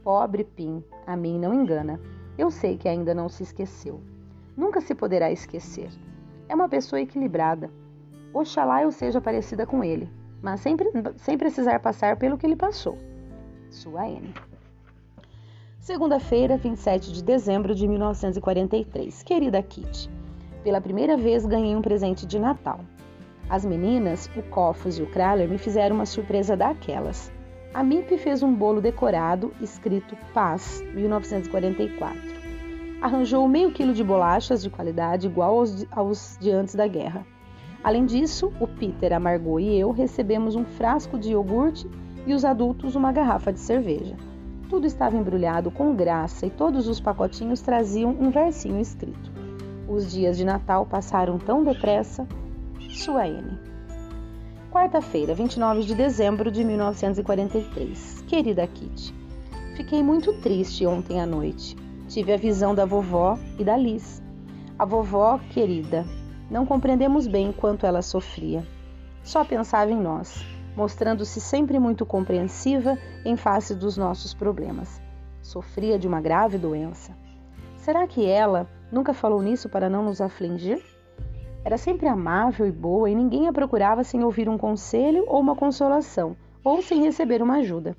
Pobre 0.10 0.44
Pim, 0.44 0.84
a 1.06 1.16
mim 1.16 1.38
não 1.38 1.54
engana. 1.54 2.00
Eu 2.36 2.50
sei 2.50 2.80
que 2.80 2.90
ainda 2.90 3.14
não 3.14 3.30
se 3.30 3.44
esqueceu. 3.44 4.02
Nunca 4.58 4.82
se 4.82 4.96
poderá 4.96 5.32
esquecer. 5.32 5.92
É 6.48 6.56
uma 6.56 6.68
pessoa 6.68 7.00
equilibrada. 7.00 7.70
Oxalá 8.34 8.82
eu 8.82 8.92
seja 8.92 9.22
parecida 9.22 9.68
com 9.68 9.84
ele, 9.84 10.10
mas 10.42 10.62
sem, 10.62 10.76
sem 11.18 11.38
precisar 11.38 11.80
passar 11.80 12.18
pelo 12.18 12.40
que 12.40 12.48
ele 12.48 12.56
passou. 12.56 12.98
Sua 13.70 14.10
N. 14.10 14.34
Segunda-feira, 15.78 16.58
27 16.58 17.14
de 17.14 17.24
dezembro 17.24 17.76
de 17.76 17.88
1943. 17.88 19.22
Querida 19.22 19.62
Kitty, 19.62 20.10
pela 20.64 20.82
primeira 20.82 21.18
vez 21.18 21.46
ganhei 21.46 21.76
um 21.76 21.84
presente 21.84 22.26
de 22.26 22.40
Natal. 22.40 22.80
As 23.48 23.64
meninas, 23.64 24.28
o 24.36 24.42
Cofos 24.42 24.98
e 24.98 25.04
o 25.04 25.12
Kraler, 25.12 25.48
me 25.48 25.60
fizeram 25.60 25.98
uma 25.98 26.08
surpresa 26.08 26.58
daquelas. 26.58 27.32
A 27.72 27.84
MIP 27.84 28.18
fez 28.18 28.42
um 28.42 28.52
bolo 28.52 28.82
decorado 28.82 29.54
escrito 29.62 30.18
Paz, 30.34 30.84
1944. 30.96 32.20
Arranjou 33.00 33.48
meio 33.48 33.72
quilo 33.72 33.94
de 33.94 34.04
bolachas 34.04 34.64
de 34.64 34.72
qualidade 34.72 35.28
igual 35.28 35.60
aos 35.60 35.76
de, 35.76 35.88
aos 35.92 36.38
de 36.42 36.50
antes 36.50 36.74
da 36.74 36.88
guerra. 36.88 37.24
Além 37.84 38.08
disso, 38.08 38.52
o 38.60 38.68
Peter, 38.68 39.14
a 39.14 39.20
Margot 39.20 39.60
e 39.60 39.80
eu 39.80 39.92
recebemos 39.92 40.56
um 40.56 40.66
frasco 40.66 41.20
de 41.20 41.30
iogurte 41.30 41.88
e 42.26 42.34
os 42.34 42.44
adultos 42.44 42.96
uma 42.96 43.12
garrafa 43.12 43.54
de 43.54 43.60
cerveja. 43.60 44.18
Tudo 44.68 44.88
estava 44.88 45.16
embrulhado 45.16 45.70
com 45.70 45.96
graça 45.96 46.48
e 46.48 46.50
todos 46.50 46.88
os 46.88 47.00
pacotinhos 47.00 47.62
traziam 47.62 48.10
um 48.20 48.32
versinho 48.32 48.82
escrito. 48.82 49.32
Os 49.88 50.12
dias 50.12 50.38
de 50.38 50.44
Natal 50.44 50.88
passaram 50.88 51.38
tão 51.38 51.64
depressa 51.64 52.28
sua 52.90 53.28
N. 53.28 53.60
Quarta-feira, 54.72 55.34
29 55.34 55.82
de 55.82 55.96
dezembro 55.96 56.52
de 56.52 56.64
1943. 56.64 58.24
Querida 58.28 58.68
Kitty, 58.68 59.16
fiquei 59.76 60.04
muito 60.04 60.32
triste 60.42 60.86
ontem 60.86 61.20
à 61.20 61.26
noite. 61.26 61.76
Tive 62.08 62.34
a 62.34 62.38
visão 62.38 62.76
da 62.76 62.86
vovó 62.86 63.36
e 63.58 63.64
da 63.64 63.76
Liz. 63.76 64.22
A 64.78 64.86
vovó, 64.86 65.40
querida, 65.50 66.06
não 66.52 66.68
compreendemos 66.68 67.26
bem 67.26 67.52
quanto 67.52 67.88
ela 67.88 68.04
sofria. 68.04 68.64
Só 69.24 69.44
pensava 69.44 69.92
em 69.92 70.00
nós, 70.00 70.46
mostrando-se 70.76 71.42
sempre 71.42 71.80
muito 71.80 72.06
compreensiva 72.06 72.96
em 73.26 73.36
face 73.36 73.74
dos 73.74 73.98
nossos 73.98 74.36
problemas. 74.36 75.02
Sofria 75.42 75.98
de 75.98 76.08
uma 76.08 76.22
grave 76.22 76.60
doença. 76.60 77.12
Será 77.76 78.06
que 78.06 78.24
ela 78.24 78.70
nunca 78.92 79.16
falou 79.16 79.42
nisso 79.42 79.68
para 79.68 79.90
não 79.90 80.04
nos 80.04 80.22
afligir? 80.22 80.80
Era 81.70 81.78
sempre 81.78 82.08
amável 82.08 82.66
e 82.66 82.72
boa 82.72 83.08
e 83.12 83.14
ninguém 83.14 83.48
a 83.48 83.54
procurava 83.54 84.04
sem 84.04 84.24
ouvir 84.24 84.50
um 84.50 84.58
conselho 84.58 85.24
ou 85.28 85.40
uma 85.40 85.56
consolação, 85.56 86.36
ou 86.64 86.82
sem 86.82 87.04
receber 87.04 87.44
uma 87.44 87.58
ajuda. 87.58 87.96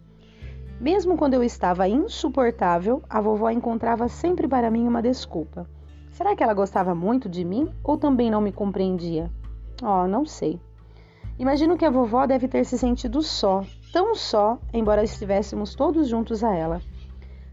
Mesmo 0.81 1.17
quando 1.17 1.35
eu 1.35 1.45
estava 1.45 1.87
insuportável, 1.87 3.01
a 3.09 3.21
vovó 3.21 3.49
encontrava 3.49 4.09
sempre 4.09 4.49
para 4.49 4.73
mim 4.73 4.89
uma 4.89 5.01
desculpa. 5.01 5.71
Será 6.11 6.35
que 6.35 6.43
ela 6.43 6.53
gostava 6.53 6.97
muito 6.97 7.29
de 7.29 7.45
mim 7.45 7.73
ou 7.85 7.97
também 7.97 8.29
não 8.29 8.41
me 8.41 8.51
compreendia? 8.51 9.31
Oh, 9.81 10.05
não 10.09 10.27
sei. 10.27 10.61
Imagino 11.39 11.77
que 11.77 11.85
a 11.85 11.91
vovó 11.91 12.27
deve 12.27 12.49
ter 12.49 12.65
se 12.65 12.77
sentido 12.77 13.23
só, 13.23 13.63
tão 13.93 14.17
só, 14.17 14.59
embora 14.75 15.05
estivéssemos 15.05 15.77
todos 15.77 16.09
juntos 16.09 16.43
a 16.43 16.53
ela. 16.53 16.81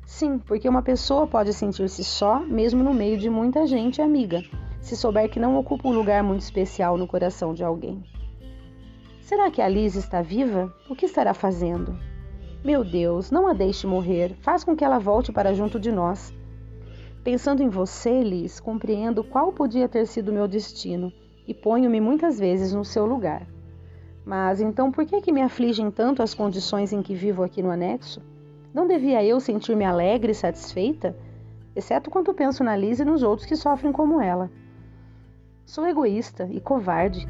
Sim, 0.04 0.40
porque 0.40 0.68
uma 0.68 0.82
pessoa 0.82 1.28
pode 1.28 1.54
sentir-se 1.54 2.04
só 2.04 2.40
mesmo 2.40 2.82
no 2.82 2.92
meio 2.92 3.20
de 3.20 3.30
muita 3.30 3.68
gente 3.68 4.02
amiga 4.02 4.42
se 4.88 4.96
souber 4.96 5.30
que 5.30 5.40
não 5.40 5.58
ocupa 5.58 5.88
um 5.88 5.94
lugar 5.94 6.24
muito 6.24 6.42
especial 6.42 6.98
no 6.98 7.06
coração 7.06 7.54
de 7.54 7.62
alguém. 7.62 8.02
Será 9.20 9.52
que 9.52 9.62
a 9.62 9.68
Liz 9.68 9.96
está 9.96 10.22
viva? 10.22 10.74
O 10.90 10.96
que 10.96 11.06
estará 11.06 11.34
fazendo? 11.34 12.00
Meu 12.64 12.86
Deus, 12.86 13.30
não 13.30 13.48
a 13.48 13.54
deixe 13.54 13.86
morrer, 13.86 14.34
faz 14.40 14.64
com 14.64 14.78
que 14.78 14.86
ela 14.86 14.98
volte 14.98 15.30
para 15.32 15.54
junto 15.54 15.78
de 15.78 15.92
nós. 15.92 16.34
Pensando 17.22 17.62
em 17.62 17.68
você, 17.68 18.24
Liz, 18.24 18.62
compreendo 18.62 19.26
qual 19.26 19.52
podia 19.52 19.90
ter 19.90 20.08
sido 20.08 20.32
meu 20.32 20.48
destino 20.48 21.12
e 21.46 21.54
ponho-me 21.54 22.00
muitas 22.00 22.40
vezes 22.40 22.74
no 22.74 22.86
seu 22.86 23.06
lugar. 23.06 23.46
Mas 24.26 24.62
então 24.62 24.90
por 24.90 25.06
que, 25.06 25.20
que 25.20 25.34
me 25.34 25.42
afligem 25.42 25.92
tanto 25.92 26.24
as 26.24 26.34
condições 26.34 26.94
em 26.94 27.02
que 27.02 27.14
vivo 27.14 27.44
aqui 27.44 27.62
no 27.62 27.72
anexo? 27.72 28.22
Não 28.74 28.88
devia 28.88 29.22
eu 29.22 29.42
sentir-me 29.42 29.84
alegre 29.84 30.32
e 30.32 30.36
satisfeita? 30.36 31.14
Exceto 31.76 32.10
quando 32.10 32.34
penso 32.34 32.64
na 32.64 32.78
Liz 32.78 33.02
e 33.02 33.06
nos 33.06 33.22
outros 33.22 33.46
que 33.46 33.58
sofrem 33.58 33.92
como 33.92 34.22
ela. 34.22 34.50
Sou 35.68 35.86
egoísta 35.86 36.48
e 36.50 36.62
covarde. 36.62 37.28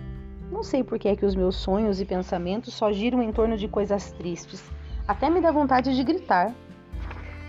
Não 0.51 0.61
sei 0.61 0.83
por 0.83 0.99
que 0.99 1.07
é 1.07 1.15
que 1.15 1.25
os 1.25 1.33
meus 1.33 1.55
sonhos 1.55 1.99
e 1.99 2.05
pensamentos 2.05 2.71
só 2.71 2.91
giram 2.91 3.23
em 3.23 3.31
torno 3.31 3.57
de 3.57 3.67
coisas 3.67 4.11
tristes. 4.11 4.63
Até 5.07 5.27
me 5.27 5.41
dá 5.41 5.51
vontade 5.51 5.95
de 5.95 6.03
gritar. 6.03 6.53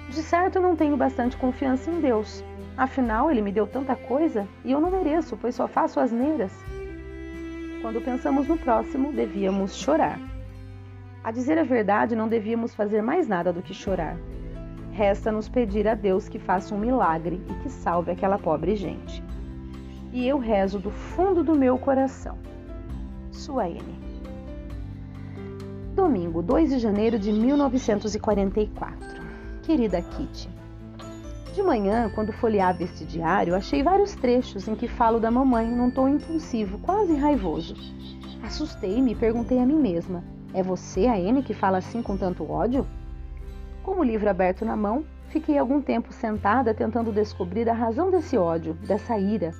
De 0.09 0.23
certo, 0.23 0.59
não 0.59 0.75
tenho 0.75 0.97
bastante 0.97 1.37
confiança 1.37 1.91
em 1.91 2.01
Deus. 2.01 2.43
Afinal, 2.75 3.31
ele 3.31 3.43
me 3.43 3.53
deu 3.53 3.67
tanta 3.67 3.95
coisa 3.95 4.49
e 4.65 4.73
eu 4.73 4.81
não 4.81 4.91
mereço, 4.91 5.37
pois 5.37 5.55
só 5.55 5.69
faço 5.69 6.01
asneiras. 6.01 6.53
Quando 7.83 8.03
pensamos 8.03 8.49
no 8.49 8.57
próximo, 8.57 9.13
devíamos 9.13 9.77
chorar. 9.77 10.19
A 11.23 11.31
dizer 11.31 11.59
a 11.59 11.65
verdade, 11.65 12.17
não 12.17 12.29
devíamos 12.29 12.75
fazer 12.75 13.03
mais 13.03 13.29
nada 13.29 13.53
do 13.53 13.61
que 13.61 13.75
chorar. 13.75 14.17
Resta-nos 14.93 15.51
pedir 15.51 15.87
a 15.87 15.95
Deus 15.95 16.31
que 16.31 16.39
faça 16.39 16.75
um 16.75 16.79
milagre 16.79 17.43
e 17.47 17.55
que 17.63 17.69
salve 17.69 18.11
aquela 18.11 18.39
pobre 18.39 18.75
gente 18.75 19.28
e 20.13 20.27
eu 20.27 20.39
rezo 20.39 20.79
do 20.79 20.91
fundo 20.91 21.43
do 21.43 21.55
meu 21.55 21.79
coração. 21.79 22.39
Sua 23.31 23.69
N. 23.69 23.83
Domingo, 25.95 26.43
2 26.43 26.71
de 26.71 26.79
janeiro 26.79 27.19
de 27.19 27.33
1944. 27.33 28.99
Querida 29.63 30.01
Kitty, 30.01 30.49
de 31.59 31.63
manhã, 31.65 32.09
quando 32.15 32.33
folheava 32.33 32.85
este 32.85 33.05
diário, 33.05 33.55
achei 33.55 33.83
vários 33.83 34.15
trechos 34.15 34.69
em 34.69 34.77
que 34.77 34.87
falo 34.87 35.19
da 35.19 35.29
mamãe 35.29 35.67
num 35.67 35.91
tom 35.91 36.09
impulsivo, 36.09 36.79
quase 36.79 37.15
raivoso. 37.17 37.75
Assustei-me 38.45 39.11
e 39.11 39.17
perguntei 39.17 39.59
a 39.59 39.67
mim 39.67 39.75
mesma: 39.75 40.23
é 40.55 40.63
você, 40.63 41.07
a 41.07 41.19
N, 41.19 41.43
que 41.43 41.53
fala 41.53 41.79
assim 41.79 42.01
com 42.01 42.17
tanto 42.17 42.49
ódio? 42.49 42.87
Com 43.83 43.99
o 43.99 44.05
livro 44.05 44.31
aberto 44.31 44.65
na 44.65 44.77
mão, 44.77 45.05
fiquei 45.31 45.59
algum 45.59 45.83
tempo 45.83 46.13
sentada 46.13 46.73
tentando 46.73 47.13
descobrir 47.13 47.69
a 47.69 47.75
razão 47.75 48.09
desse 48.09 48.39
ódio, 48.39 48.75
dessa 48.75 49.19
ira, 49.19 49.53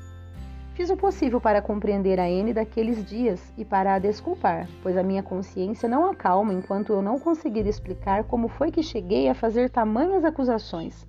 Fiz 0.79 0.91
o 0.91 0.97
possível 0.97 1.41
para 1.41 1.61
compreender 1.61 2.21
a 2.21 2.31
N 2.31 2.55
daqueles 2.55 3.05
dias 3.05 3.53
e 3.59 3.65
para 3.65 3.95
a 3.95 3.99
desculpar, 3.99 4.69
pois 4.81 4.97
a 4.97 5.03
minha 5.03 5.25
consciência 5.25 5.89
não 5.89 6.09
acalma 6.09 6.55
enquanto 6.55 6.93
eu 6.93 7.03
não 7.03 7.19
conseguir 7.19 7.67
explicar 7.67 8.23
como 8.23 8.47
foi 8.47 8.71
que 8.71 8.81
cheguei 8.81 9.29
a 9.29 9.35
fazer 9.35 9.71
tamanhas 9.71 10.25
acusações. 10.25 11.05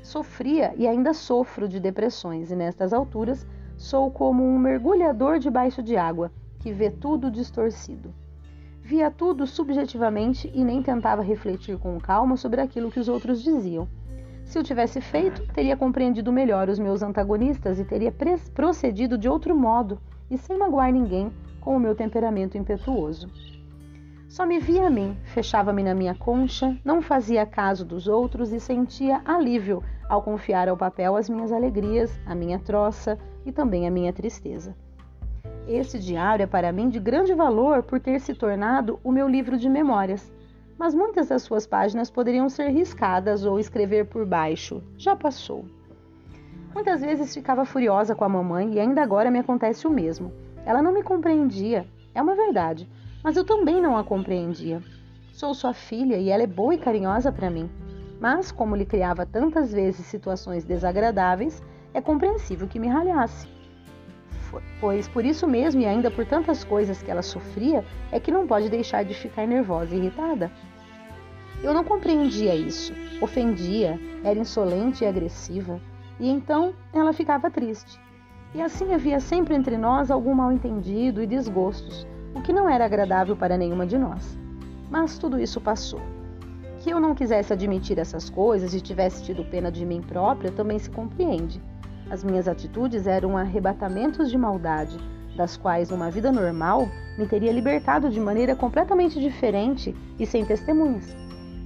Sofria 0.00 0.72
e 0.76 0.86
ainda 0.86 1.12
sofro 1.12 1.68
de 1.68 1.80
depressões, 1.80 2.52
e 2.52 2.54
nestas 2.54 2.92
alturas 2.92 3.44
sou 3.76 4.12
como 4.12 4.44
um 4.44 4.56
mergulhador 4.56 5.40
debaixo 5.40 5.82
de 5.82 5.96
água 5.96 6.30
que 6.60 6.72
vê 6.72 6.88
tudo 6.88 7.32
distorcido. 7.32 8.14
Via 8.80 9.10
tudo 9.10 9.44
subjetivamente 9.44 10.48
e 10.54 10.62
nem 10.62 10.80
tentava 10.80 11.20
refletir 11.20 11.76
com 11.78 11.98
calma 11.98 12.36
sobre 12.36 12.60
aquilo 12.60 12.92
que 12.92 13.00
os 13.00 13.08
outros 13.08 13.42
diziam 13.42 13.88
se 14.44 14.58
eu 14.58 14.62
tivesse 14.62 15.00
feito, 15.00 15.46
teria 15.52 15.76
compreendido 15.76 16.32
melhor 16.32 16.68
os 16.68 16.78
meus 16.78 17.02
antagonistas 17.02 17.80
e 17.80 17.84
teria 17.84 18.14
procedido 18.54 19.16
de 19.16 19.28
outro 19.28 19.56
modo 19.56 19.98
e 20.30 20.36
sem 20.36 20.58
magoar 20.58 20.92
ninguém 20.92 21.32
com 21.60 21.76
o 21.76 21.80
meu 21.80 21.94
temperamento 21.94 22.58
impetuoso. 22.58 23.28
Só 24.28 24.44
me 24.44 24.58
via 24.58 24.86
a 24.86 24.90
mim, 24.90 25.16
fechava-me 25.24 25.82
na 25.82 25.94
minha 25.94 26.14
concha, 26.14 26.76
não 26.84 27.00
fazia 27.00 27.46
caso 27.46 27.84
dos 27.84 28.08
outros 28.08 28.52
e 28.52 28.60
sentia 28.60 29.22
alívio 29.24 29.82
ao 30.08 30.22
confiar 30.22 30.68
ao 30.68 30.76
papel 30.76 31.16
as 31.16 31.28
minhas 31.28 31.52
alegrias, 31.52 32.20
a 32.26 32.34
minha 32.34 32.58
troça 32.58 33.18
e 33.46 33.52
também 33.52 33.86
a 33.86 33.90
minha 33.90 34.12
tristeza. 34.12 34.74
Esse 35.66 35.98
diário 35.98 36.42
é 36.42 36.46
para 36.46 36.72
mim 36.72 36.88
de 36.88 36.98
grande 36.98 37.32
valor 37.32 37.82
por 37.82 37.98
ter 37.98 38.20
se 38.20 38.34
tornado 38.34 38.98
o 39.02 39.10
meu 39.10 39.28
livro 39.28 39.56
de 39.56 39.68
memórias 39.68 40.33
mas 40.78 40.94
muitas 40.94 41.28
das 41.28 41.42
suas 41.42 41.66
páginas 41.66 42.10
poderiam 42.10 42.48
ser 42.48 42.68
riscadas 42.68 43.44
ou 43.44 43.58
escrever 43.58 44.06
por 44.06 44.26
baixo. 44.26 44.82
Já 44.96 45.14
passou. 45.14 45.64
Muitas 46.74 47.00
vezes 47.00 47.32
ficava 47.32 47.64
furiosa 47.64 48.14
com 48.14 48.24
a 48.24 48.28
mamãe 48.28 48.74
e 48.74 48.80
ainda 48.80 49.02
agora 49.02 49.30
me 49.30 49.38
acontece 49.38 49.86
o 49.86 49.90
mesmo. 49.90 50.32
Ela 50.66 50.82
não 50.82 50.92
me 50.92 51.02
compreendia, 51.02 51.86
é 52.14 52.20
uma 52.20 52.34
verdade, 52.34 52.88
mas 53.22 53.36
eu 53.36 53.44
também 53.44 53.80
não 53.80 53.96
a 53.96 54.02
compreendia. 54.02 54.82
Sou 55.32 55.54
sua 55.54 55.72
filha 55.72 56.16
e 56.16 56.30
ela 56.30 56.42
é 56.42 56.46
boa 56.46 56.74
e 56.74 56.78
carinhosa 56.78 57.30
para 57.30 57.50
mim. 57.50 57.70
Mas, 58.20 58.50
como 58.50 58.76
lhe 58.76 58.86
criava 58.86 59.26
tantas 59.26 59.72
vezes 59.72 60.06
situações 60.06 60.64
desagradáveis, 60.64 61.62
é 61.92 62.00
compreensível 62.00 62.66
que 62.66 62.78
me 62.78 62.88
ralhasse. 62.88 63.53
Pois 64.80 65.08
por 65.08 65.24
isso 65.24 65.46
mesmo 65.46 65.80
e 65.80 65.86
ainda 65.86 66.10
por 66.10 66.24
tantas 66.24 66.62
coisas 66.62 67.02
que 67.02 67.10
ela 67.10 67.22
sofria, 67.22 67.84
é 68.12 68.20
que 68.20 68.30
não 68.30 68.46
pode 68.46 68.68
deixar 68.68 69.04
de 69.04 69.14
ficar 69.14 69.46
nervosa 69.46 69.94
e 69.94 69.98
irritada. 69.98 70.50
Eu 71.62 71.72
não 71.72 71.82
compreendia 71.82 72.54
isso, 72.54 72.92
ofendia, 73.20 73.98
era 74.22 74.38
insolente 74.38 75.02
e 75.02 75.06
agressiva, 75.06 75.80
e 76.20 76.28
então 76.28 76.74
ela 76.92 77.12
ficava 77.12 77.50
triste. 77.50 77.98
E 78.54 78.62
assim 78.62 78.92
havia 78.94 79.18
sempre 79.18 79.54
entre 79.54 79.76
nós 79.76 80.10
algum 80.10 80.34
mal-entendido 80.34 81.22
e 81.22 81.26
desgostos, 81.26 82.06
o 82.34 82.42
que 82.42 82.52
não 82.52 82.68
era 82.68 82.84
agradável 82.84 83.34
para 83.34 83.56
nenhuma 83.56 83.86
de 83.86 83.98
nós. 83.98 84.38
Mas 84.90 85.18
tudo 85.18 85.40
isso 85.40 85.60
passou. 85.60 86.00
Que 86.80 86.90
eu 86.90 87.00
não 87.00 87.14
quisesse 87.14 87.52
admitir 87.52 87.98
essas 87.98 88.28
coisas 88.28 88.74
e 88.74 88.80
tivesse 88.80 89.24
tido 89.24 89.44
pena 89.44 89.72
de 89.72 89.84
mim 89.84 90.02
própria 90.02 90.52
também 90.52 90.78
se 90.78 90.90
compreende. 90.90 91.60
As 92.10 92.22
minhas 92.22 92.46
atitudes 92.46 93.06
eram 93.06 93.36
arrebatamentos 93.36 94.30
de 94.30 94.36
maldade, 94.36 94.98
das 95.36 95.56
quais 95.56 95.90
uma 95.90 96.10
vida 96.10 96.30
normal 96.30 96.88
me 97.18 97.26
teria 97.26 97.52
libertado 97.52 98.10
de 98.10 98.20
maneira 98.20 98.54
completamente 98.54 99.20
diferente 99.20 99.94
e 100.18 100.26
sem 100.26 100.44
testemunhas. 100.44 101.16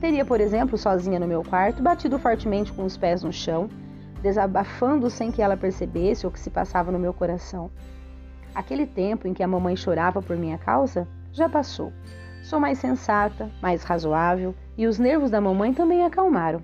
Teria, 0.00 0.24
por 0.24 0.40
exemplo, 0.40 0.78
sozinha 0.78 1.18
no 1.18 1.26
meu 1.26 1.42
quarto, 1.42 1.82
batido 1.82 2.18
fortemente 2.18 2.72
com 2.72 2.84
os 2.84 2.96
pés 2.96 3.22
no 3.22 3.32
chão, 3.32 3.68
desabafando 4.22 5.10
sem 5.10 5.30
que 5.30 5.42
ela 5.42 5.56
percebesse 5.56 6.26
o 6.26 6.30
que 6.30 6.40
se 6.40 6.50
passava 6.50 6.92
no 6.92 6.98
meu 6.98 7.12
coração. 7.12 7.70
Aquele 8.54 8.86
tempo 8.86 9.26
em 9.26 9.34
que 9.34 9.42
a 9.42 9.48
mamãe 9.48 9.76
chorava 9.76 10.22
por 10.22 10.36
minha 10.36 10.58
causa 10.58 11.06
já 11.32 11.48
passou. 11.48 11.92
Sou 12.42 12.58
mais 12.60 12.78
sensata, 12.78 13.50
mais 13.60 13.82
razoável 13.82 14.54
e 14.76 14.86
os 14.86 14.98
nervos 14.98 15.30
da 15.30 15.40
mamãe 15.40 15.74
também 15.74 16.04
acalmaram. 16.04 16.62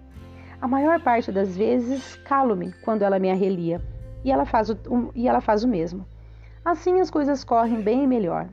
A 0.61 0.69
maior 0.69 1.01
parte 1.01 1.31
das 1.31 1.57
vezes 1.57 2.17
calo-me 2.25 2.73
quando 2.83 3.03
ela 3.03 3.19
me 3.19 3.31
arrelia 3.31 3.81
e 4.25 4.31
ela, 4.31 4.45
faz 4.45 4.71
o, 4.71 4.79
um, 4.91 5.11
e 5.15 5.29
ela 5.29 5.41
faz 5.41 5.63
o 5.65 5.69
mesmo. 5.69 6.07
Assim 6.65 7.01
as 7.01 7.11
coisas 7.11 7.45
correm 7.45 7.83
bem 7.83 8.07
melhor. 8.07 8.49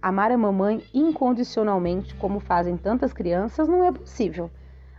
Amar 0.00 0.30
a 0.30 0.38
mamãe 0.38 0.82
incondicionalmente, 0.94 2.14
como 2.14 2.40
fazem 2.40 2.76
tantas 2.76 3.12
crianças, 3.12 3.68
não 3.68 3.84
é 3.84 3.90
possível. 3.90 4.50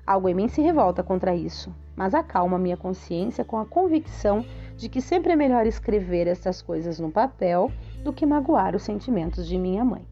Algo 0.06 0.28
em 0.28 0.34
mim 0.34 0.48
se 0.48 0.62
revolta 0.62 1.02
contra 1.02 1.34
isso, 1.34 1.74
mas 1.96 2.14
acalma 2.14 2.60
minha 2.60 2.76
consciência 2.76 3.46
com 3.46 3.58
a 3.58 3.66
convicção 3.66 4.46
de 4.76 4.90
que 4.90 5.00
sempre 5.00 5.32
é 5.32 5.36
melhor 5.36 5.66
escrever 5.66 6.28
essas 6.28 6.62
coisas 6.62 7.00
no 7.00 7.12
papel 7.12 7.72
do 8.04 8.12
que 8.12 8.26
magoar 8.26 8.76
os 8.76 8.84
sentimentos 8.84 9.48
de 9.48 9.58
minha 9.58 9.86
mãe. 9.86 10.06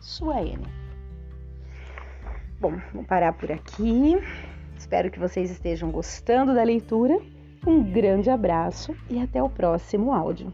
Sua 0.00 0.42
N. 0.42 0.66
Bom, 2.60 2.74
vou 2.92 3.04
parar 3.04 3.32
por 3.32 3.50
aqui. 3.50 4.18
Espero 4.84 5.10
que 5.10 5.18
vocês 5.18 5.50
estejam 5.50 5.90
gostando 5.90 6.54
da 6.54 6.62
leitura. 6.62 7.18
Um 7.66 7.82
grande 7.82 8.28
abraço 8.28 8.94
e 9.08 9.18
até 9.18 9.42
o 9.42 9.48
próximo 9.48 10.12
áudio. 10.12 10.52